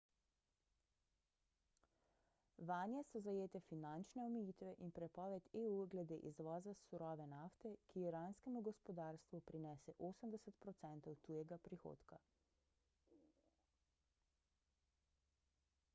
[2.69, 9.41] vanje so zajete finančne omejitve in prepoved eu glede izvoza surove nafte ki iranskemu gospodarstvu
[9.51, 12.17] prinese 80 % tujega prihodka